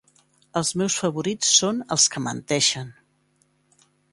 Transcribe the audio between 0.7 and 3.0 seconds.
meus favorits són els que menteixen.